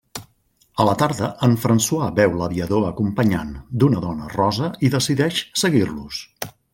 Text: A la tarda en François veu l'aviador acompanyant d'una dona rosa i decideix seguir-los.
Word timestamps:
A 0.83 0.87
la 0.87 0.93
tarda 1.01 1.27
en 1.47 1.51
François 1.65 2.07
veu 2.21 2.33
l'aviador 2.39 2.87
acompanyant 2.89 3.53
d'una 3.83 4.01
dona 4.09 4.31
rosa 4.35 4.71
i 4.89 4.95
decideix 4.97 5.43
seguir-los. 5.65 6.25